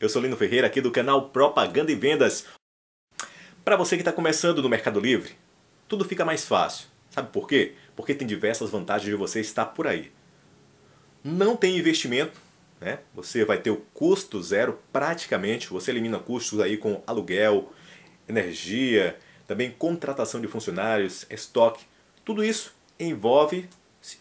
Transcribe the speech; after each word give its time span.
Eu 0.00 0.08
sou 0.08 0.22
Lino 0.22 0.34
Ferreira 0.34 0.66
aqui 0.66 0.80
do 0.80 0.90
canal 0.90 1.28
Propaganda 1.28 1.92
e 1.92 1.94
Vendas. 1.94 2.46
Para 3.62 3.76
você 3.76 3.96
que 3.96 4.00
está 4.00 4.10
começando 4.10 4.62
no 4.62 4.68
Mercado 4.68 4.98
Livre, 4.98 5.34
tudo 5.86 6.06
fica 6.06 6.24
mais 6.24 6.46
fácil. 6.46 6.88
Sabe 7.10 7.30
por 7.30 7.46
quê? 7.46 7.74
Porque 7.94 8.14
tem 8.14 8.26
diversas 8.26 8.70
vantagens 8.70 9.10
de 9.10 9.14
você 9.14 9.40
estar 9.40 9.66
por 9.66 9.86
aí. 9.86 10.10
Não 11.22 11.54
tem 11.54 11.76
investimento, 11.76 12.40
né? 12.80 13.00
Você 13.14 13.44
vai 13.44 13.58
ter 13.58 13.72
o 13.72 13.84
custo 13.92 14.42
zero 14.42 14.80
praticamente. 14.90 15.68
Você 15.68 15.90
elimina 15.90 16.18
custos 16.18 16.60
aí 16.60 16.78
com 16.78 17.02
aluguel, 17.06 17.70
energia, 18.26 19.18
também 19.46 19.70
contratação 19.70 20.40
de 20.40 20.48
funcionários, 20.48 21.26
estoque. 21.28 21.84
Tudo 22.24 22.42
isso 22.42 22.74
envolve 22.98 23.68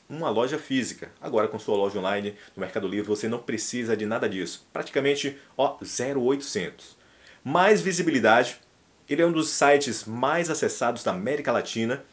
uma 0.10 0.30
loja 0.30 0.58
física. 0.58 1.12
Agora 1.22 1.48
com 1.48 1.58
sua 1.58 1.78
loja 1.78 2.00
online 2.00 2.36
no 2.56 2.62
Mercado 2.62 2.88
Livre 2.88 3.08
você 3.08 3.28
não 3.28 3.40
precisa 3.40 3.96
de 3.96 4.06
nada 4.06 4.28
disso. 4.28 4.68
Praticamente 4.74 5.38
ó 5.58 5.78
0800. 5.82 6.98
Mais 7.44 7.82
visibilidade. 7.82 8.60
Ele 9.08 9.22
é 9.22 9.26
um 9.26 9.32
dos 9.32 9.50
sites 9.50 10.06
mais 10.06 10.50
acessados 10.50 11.04
da 11.04 11.12
América 11.12 11.52
Latina. 11.52 12.04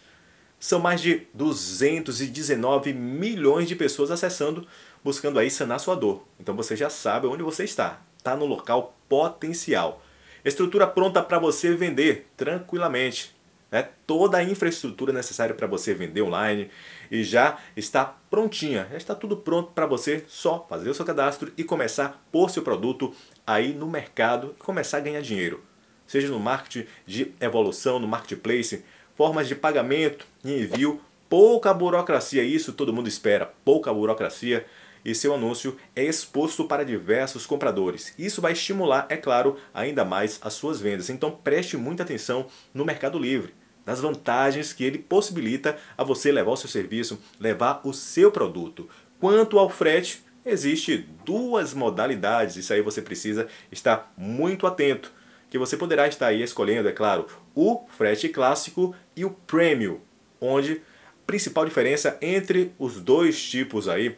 São 0.59 0.81
mais 0.81 1.01
de 1.03 1.27
219 1.35 2.95
milhões 2.95 3.69
de 3.69 3.77
pessoas 3.77 4.11
acessando, 4.11 4.67
buscando 5.05 5.39
aí 5.39 5.51
sanar 5.51 5.79
sua 5.79 5.95
dor. 5.95 6.27
Então 6.41 6.57
você 6.57 6.75
já 6.75 6.89
sabe 6.89 7.27
onde 7.27 7.43
você 7.43 7.65
está. 7.65 8.01
Está 8.17 8.35
no 8.35 8.47
local 8.47 8.97
potencial. 9.09 10.03
Estrutura 10.43 10.87
pronta 10.87 11.23
para 11.23 11.39
você 11.39 11.75
vender 11.75 12.29
tranquilamente. 12.37 13.36
Né? 13.71 13.89
Toda 14.07 14.39
a 14.39 14.45
infraestrutura 14.45 15.13
necessária 15.13 15.55
para 15.55 15.67
você 15.67 15.93
vender 15.93 16.23
online 16.23 16.71
e 17.11 17.25
já 17.25 17.59
está 17.77 18.05
prontinha. 18.31 18.87
Já 18.91 18.97
está 18.97 19.15
tudo 19.15 19.37
pronto 19.37 19.73
para 19.73 19.87
você 19.87 20.25
só 20.29 20.65
fazer 20.69 20.89
o 20.91 20.95
seu 20.95 21.05
cadastro 21.05 21.53
e 21.57 21.65
começar 21.65 22.07
a 22.07 22.15
pôr 22.31 22.51
seu 22.51 22.63
produto 22.63 23.15
aí 23.47 23.73
no 23.73 23.87
mercado 23.87 24.55
e 24.57 24.63
começar 24.63 24.99
a 24.99 25.01
ganhar 25.01 25.21
dinheiro. 25.21 25.63
Seja 26.07 26.29
no 26.29 26.39
marketing 26.39 26.87
de 27.05 27.35
evolução, 27.41 27.99
no 27.99 28.07
marketplace, 28.07 28.85
formas 29.17 29.49
de 29.49 29.57
pagamento 29.57 30.27
e 30.45 30.63
envio, 30.63 31.01
pouca 31.29 31.75
burocracia, 31.75 32.45
isso 32.45 32.73
todo 32.73 32.93
mundo 32.93 33.09
espera, 33.09 33.53
pouca 33.65 33.93
burocracia 33.93 34.65
e 35.07 35.15
seu 35.15 35.33
anúncio 35.33 35.77
é 35.95 36.03
exposto 36.03 36.65
para 36.65 36.85
diversos 36.85 37.47
compradores. 37.47 38.13
Isso 38.19 38.43
vai 38.43 38.53
estimular, 38.53 39.07
é 39.09 39.17
claro, 39.17 39.57
ainda 39.73 40.05
mais 40.05 40.41
as 40.43 40.55
suas 40.55 40.81
vendas. 40.81 41.09
Então 41.09 41.31
preste 41.31 41.77
muita 41.77 42.03
atenção 42.03 42.49
no 42.75 42.85
Mercado 42.85 43.17
Livre, 43.17 43.55
nas 43.87 44.01
vantagens 44.01 44.73
que 44.73 44.83
ele 44.83 44.99
possibilita 44.99 45.79
a 45.97 46.03
você 46.03 46.33
levar 46.33 46.51
o 46.51 46.57
seu 46.57 46.69
serviço, 46.69 47.21
levar 47.39 47.81
o 47.85 47.93
seu 47.93 48.33
produto. 48.33 48.89
Quanto 49.21 49.61
ao 49.61 49.71
frete, 49.71 50.25
existe 50.45 51.09
duas 51.25 51.73
modalidades. 51.73 52.57
Isso 52.57 52.73
aí 52.73 52.83
você 52.83 53.01
precisa 53.01 53.47
estar 53.71 54.13
muito 54.17 54.67
atento, 54.67 55.13
que 55.49 55.57
você 55.57 55.77
poderá 55.77 56.09
estar 56.09 56.27
aí 56.27 56.43
escolhendo, 56.43 56.89
é 56.89 56.93
claro, 56.93 57.29
o 57.55 57.87
frete 57.97 58.29
clássico 58.29 58.93
e 59.15 59.25
o 59.25 59.31
premium, 59.31 60.01
onde 60.41 60.83
a 61.07 61.27
principal 61.27 61.65
diferença 61.65 62.19
entre 62.21 62.73
os 62.77 63.01
dois 63.01 63.41
tipos 63.41 63.89
aí 63.89 64.17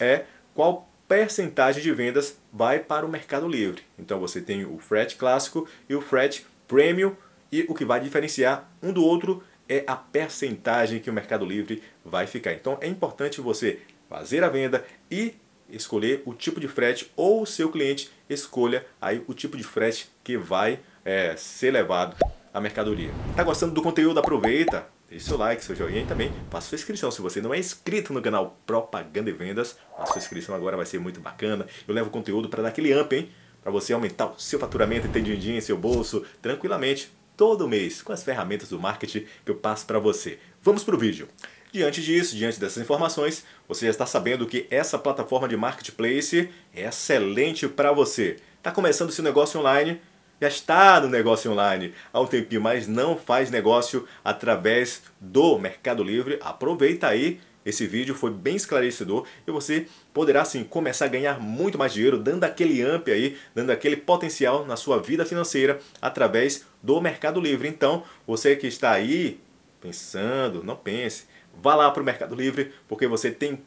é 0.00 0.24
qual 0.54 0.88
percentagem 1.08 1.82
de 1.82 1.92
vendas 1.92 2.38
vai 2.52 2.80
para 2.80 3.06
o 3.06 3.08
Mercado 3.08 3.48
Livre. 3.48 3.82
Então 3.98 4.18
você 4.18 4.40
tem 4.40 4.64
o 4.64 4.78
frete 4.78 5.16
clássico 5.16 5.68
e 5.88 5.94
o 5.94 6.00
frete 6.00 6.46
premium 6.66 7.14
e 7.50 7.62
o 7.68 7.74
que 7.74 7.84
vai 7.84 8.00
diferenciar 8.00 8.68
um 8.82 8.92
do 8.92 9.04
outro 9.04 9.42
é 9.68 9.84
a 9.86 9.96
percentagem 9.96 11.00
que 11.00 11.10
o 11.10 11.12
Mercado 11.12 11.44
Livre 11.44 11.82
vai 12.04 12.26
ficar. 12.26 12.52
Então 12.52 12.78
é 12.80 12.86
importante 12.86 13.40
você 13.40 13.80
fazer 14.08 14.42
a 14.44 14.48
venda 14.48 14.84
e 15.10 15.34
escolher 15.68 16.22
o 16.24 16.32
tipo 16.32 16.60
de 16.60 16.68
frete 16.68 17.10
ou 17.16 17.42
o 17.42 17.46
seu 17.46 17.70
cliente 17.70 18.10
escolha 18.28 18.86
aí 19.00 19.22
o 19.26 19.34
tipo 19.34 19.56
de 19.56 19.64
frete 19.64 20.08
que 20.22 20.36
vai 20.36 20.80
é, 21.04 21.36
ser 21.36 21.72
levado 21.72 22.16
à 22.52 22.60
mercadoria. 22.60 23.10
Tá 23.34 23.42
gostando 23.42 23.74
do 23.74 23.82
conteúdo? 23.82 24.18
Aproveita, 24.18 24.86
Deixe 25.08 25.26
seu 25.26 25.38
like, 25.38 25.64
seu 25.64 25.76
joinha 25.76 26.02
e 26.02 26.06
também 26.06 26.32
faça 26.50 26.68
sua 26.68 26.76
inscrição. 26.76 27.10
Se 27.10 27.20
você 27.20 27.40
não 27.40 27.54
é 27.54 27.58
inscrito 27.58 28.12
no 28.12 28.20
canal 28.20 28.58
Propaganda 28.66 29.30
e 29.30 29.32
Vendas, 29.32 29.76
faça 29.96 30.12
sua 30.14 30.18
inscrição 30.18 30.54
agora, 30.54 30.76
vai 30.76 30.86
ser 30.86 30.98
muito 30.98 31.20
bacana. 31.20 31.66
Eu 31.86 31.94
levo 31.94 32.10
conteúdo 32.10 32.48
para 32.48 32.62
dar 32.62 32.70
aquele 32.70 32.92
amp, 32.92 33.12
hein? 33.12 33.28
Para 33.62 33.70
você 33.70 33.92
aumentar 33.92 34.26
o 34.26 34.38
seu 34.38 34.58
faturamento 34.58 35.06
e 35.06 35.10
ter 35.10 35.22
din-din 35.22 35.56
em 35.56 35.60
seu 35.60 35.76
bolso 35.76 36.24
tranquilamente 36.42 37.12
todo 37.36 37.68
mês 37.68 38.02
com 38.02 38.12
as 38.12 38.24
ferramentas 38.24 38.68
do 38.68 38.80
marketing 38.80 39.26
que 39.44 39.50
eu 39.50 39.56
passo 39.56 39.86
para 39.86 39.98
você. 39.98 40.38
Vamos 40.62 40.82
para 40.82 40.96
o 40.96 40.98
vídeo. 40.98 41.28
Diante 41.70 42.02
disso, 42.02 42.34
diante 42.34 42.58
dessas 42.58 42.82
informações, 42.82 43.44
você 43.68 43.86
já 43.86 43.90
está 43.90 44.06
sabendo 44.06 44.46
que 44.46 44.66
essa 44.70 44.98
plataforma 44.98 45.46
de 45.46 45.56
marketplace 45.56 46.48
é 46.74 46.84
excelente 46.84 47.68
para 47.68 47.92
você. 47.92 48.36
Está 48.56 48.72
começando 48.72 49.12
seu 49.12 49.22
negócio 49.22 49.60
online? 49.60 50.00
Já 50.40 50.48
está 50.48 51.00
no 51.00 51.08
negócio 51.08 51.50
online 51.50 51.94
há 52.12 52.20
um 52.20 52.26
tempinho, 52.26 52.60
mas 52.60 52.86
não 52.86 53.16
faz 53.16 53.50
negócio 53.50 54.06
através 54.24 55.02
do 55.20 55.58
Mercado 55.58 56.02
Livre, 56.02 56.38
aproveita 56.42 57.08
aí. 57.08 57.40
Esse 57.64 57.84
vídeo 57.84 58.14
foi 58.14 58.30
bem 58.30 58.54
esclarecedor 58.54 59.26
e 59.44 59.50
você 59.50 59.88
poderá 60.14 60.44
sim 60.44 60.62
começar 60.62 61.06
a 61.06 61.08
ganhar 61.08 61.40
muito 61.40 61.76
mais 61.76 61.92
dinheiro, 61.92 62.16
dando 62.16 62.44
aquele 62.44 62.80
amp 62.80 63.08
aí, 63.08 63.36
dando 63.54 63.70
aquele 63.70 63.96
potencial 63.96 64.64
na 64.64 64.76
sua 64.76 65.02
vida 65.02 65.26
financeira 65.26 65.80
através 66.00 66.64
do 66.80 67.00
Mercado 67.00 67.40
Livre. 67.40 67.66
Então, 67.66 68.04
você 68.24 68.54
que 68.54 68.68
está 68.68 68.92
aí 68.92 69.40
pensando, 69.80 70.62
não 70.62 70.76
pense, 70.76 71.24
vá 71.60 71.74
lá 71.74 71.90
para 71.90 72.02
o 72.02 72.06
Mercado 72.06 72.36
Livre, 72.36 72.72
porque 72.86 73.08
você 73.08 73.32
tem 73.32 73.60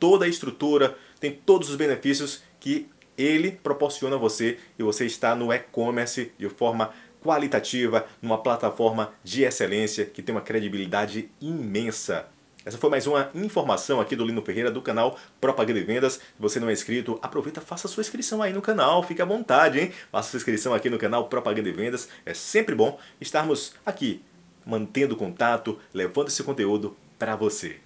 toda 0.00 0.24
a 0.24 0.28
estrutura, 0.28 0.96
tem 1.20 1.30
todos 1.30 1.70
os 1.70 1.76
benefícios 1.76 2.42
que 2.58 2.88
ele 3.16 3.52
proporciona 3.52 4.16
a 4.16 4.18
você 4.18 4.58
e 4.78 4.82
você 4.82 5.06
está 5.06 5.34
no 5.34 5.52
e-commerce 5.52 6.32
de 6.38 6.48
forma 6.48 6.92
qualitativa, 7.22 8.06
numa 8.20 8.38
plataforma 8.38 9.12
de 9.22 9.44
excelência 9.44 10.04
que 10.04 10.22
tem 10.22 10.34
uma 10.34 10.42
credibilidade 10.42 11.30
imensa. 11.40 12.28
Essa 12.66 12.78
foi 12.78 12.88
mais 12.88 13.06
uma 13.06 13.30
informação 13.34 14.00
aqui 14.00 14.16
do 14.16 14.24
Lino 14.24 14.40
Ferreira 14.40 14.70
do 14.70 14.80
canal 14.80 15.18
Propaganda 15.38 15.78
e 15.78 15.84
Vendas. 15.84 16.14
Se 16.14 16.20
você 16.38 16.58
não 16.58 16.70
é 16.70 16.72
inscrito, 16.72 17.18
aproveita, 17.20 17.60
faça 17.60 17.86
sua 17.88 18.00
inscrição 18.00 18.40
aí 18.40 18.54
no 18.54 18.62
canal, 18.62 19.02
fique 19.02 19.20
à 19.20 19.24
vontade, 19.26 19.80
hein? 19.80 19.92
Faça 20.10 20.30
sua 20.30 20.38
inscrição 20.38 20.72
aqui 20.72 20.88
no 20.88 20.98
canal 20.98 21.28
Propaganda 21.28 21.68
e 21.68 21.72
Vendas. 21.72 22.08
É 22.24 22.32
sempre 22.32 22.74
bom 22.74 22.98
estarmos 23.20 23.74
aqui, 23.84 24.22
mantendo 24.64 25.14
contato, 25.14 25.78
levando 25.92 26.28
esse 26.28 26.42
conteúdo 26.42 26.96
para 27.18 27.36
você. 27.36 27.83